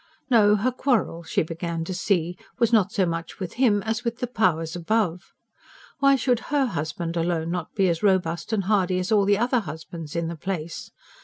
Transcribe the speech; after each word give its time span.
No, 0.31 0.55
her 0.55 0.71
quarrel, 0.71 1.21
she 1.21 1.43
began 1.43 1.83
to 1.85 1.93
see, 1.93 2.35
was 2.57 2.73
not 2.73 2.91
so 2.91 3.05
much 3.05 3.39
with 3.39 3.53
him 3.61 3.83
as 3.83 4.03
with 4.03 4.17
the 4.17 4.25
Powers 4.25 4.75
above. 4.75 5.31
Why 5.99 6.15
should 6.15 6.39
HER 6.49 6.65
husband 6.65 7.15
alone 7.15 7.51
not 7.51 7.75
be 7.75 7.87
as 7.87 8.01
robust 8.01 8.51
and 8.51 8.63
hardy 8.63 8.97
as 8.97 9.11
all 9.11 9.25
the 9.25 9.37
other 9.37 9.59
husbands 9.59 10.15
in 10.15 10.27
the 10.27 10.35
place? 10.35 10.89